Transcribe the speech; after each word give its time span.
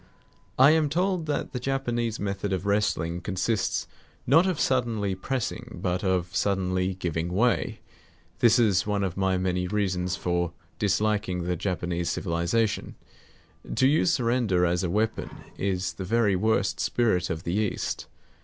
I 0.57 0.71
am 0.71 0.89
told 0.89 1.27
that 1.27 1.51
the 1.53 1.59
Japanese 1.59 2.19
method 2.19 2.51
of 2.53 2.65
wrestling 2.65 3.21
consists 3.21 3.85
not 4.25 4.47
of 4.47 4.59
suddenly 4.59 5.13
pressing, 5.13 5.77
but 5.79 6.03
of 6.03 6.35
suddenly 6.35 6.95
giving 6.95 7.31
way. 7.31 7.81
This 8.39 8.57
is 8.57 8.87
one 8.87 9.03
of 9.03 9.15
my 9.15 9.37
many 9.37 9.67
reasons 9.67 10.15
for 10.15 10.53
disliking 10.79 11.43
the 11.43 11.55
Japanese 11.55 12.09
civilization. 12.09 12.95
To 13.75 13.85
use 13.87 14.11
surrender 14.11 14.65
as 14.65 14.83
a 14.83 14.89
weapon 14.89 15.29
is 15.55 15.93
the 15.93 16.03
very 16.03 16.35
worst 16.35 16.79
spirit 16.79 17.29
of 17.29 17.43
the 17.43 17.53
East. 17.53 18.07